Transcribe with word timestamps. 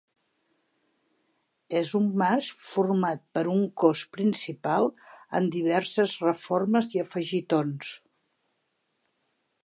És 1.79 1.89
un 1.97 2.05
mas 2.21 2.47
format 2.69 3.21
per 3.37 3.43
un 3.55 3.61
cos 3.83 4.01
principal 4.17 4.87
amb 5.41 5.53
diverses 5.59 6.15
reformes 6.29 6.89
i 6.97 7.03
afegitons. 7.03 7.93